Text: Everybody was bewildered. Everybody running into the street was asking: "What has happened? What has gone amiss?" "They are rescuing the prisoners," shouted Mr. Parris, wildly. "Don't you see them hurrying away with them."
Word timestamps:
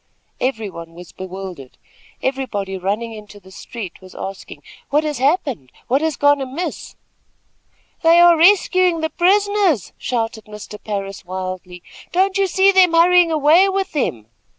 Everybody 0.39 0.89
was 0.89 1.11
bewildered. 1.11 1.77
Everybody 2.23 2.75
running 2.75 3.13
into 3.13 3.39
the 3.39 3.51
street 3.51 4.01
was 4.01 4.15
asking: 4.15 4.63
"What 4.89 5.03
has 5.03 5.19
happened? 5.19 5.71
What 5.89 6.01
has 6.01 6.15
gone 6.15 6.41
amiss?" 6.41 6.95
"They 8.01 8.19
are 8.19 8.35
rescuing 8.35 9.01
the 9.01 9.11
prisoners," 9.11 9.93
shouted 9.99 10.45
Mr. 10.45 10.83
Parris, 10.83 11.23
wildly. 11.23 11.83
"Don't 12.11 12.39
you 12.39 12.47
see 12.47 12.71
them 12.71 12.93
hurrying 12.93 13.31
away 13.31 13.69
with 13.69 13.91
them." 13.91 14.25